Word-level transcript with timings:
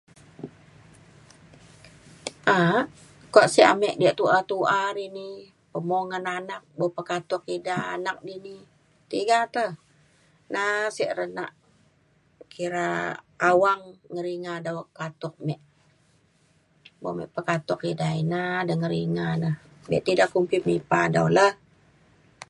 a’ak 2.55 2.85
kuak 3.31 3.47
sek 3.53 3.67
ame 3.73 3.89
diak 3.99 4.17
tu’a 4.19 4.39
tu’a 4.49 4.79
ri 4.97 5.05
ni 5.17 5.27
pemung 5.71 6.05
ngan 6.09 6.25
anak 6.37 6.61
buk 6.77 6.91
pekatuk 6.97 7.43
ida 7.55 7.77
anak 7.95 8.17
dini 8.27 8.55
tiga 9.11 9.39
te 9.53 9.65
na’at 10.53 10.93
sek 10.97 11.11
re 11.17 11.25
nak 11.37 11.51
kira 12.53 12.85
awang 13.49 13.83
ngeringa 14.13 14.53
dau 14.65 14.79
katuk 14.99 15.33
me 15.47 15.55
bo 17.01 17.09
me 17.17 17.25
pekatuk 17.35 17.81
ina 18.21 18.41
da 18.67 18.73
ngeringa 18.81 19.27
na. 19.41 19.49
be 19.87 19.97
te 20.03 20.09
ida 20.15 20.25
kumbi 20.33 20.57
mipa 20.67 20.99
dau 21.15 21.27
la 21.37 21.47